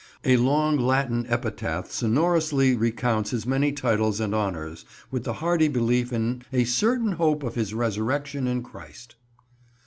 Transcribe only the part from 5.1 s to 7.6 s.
with the hardy belief in "a certain hope of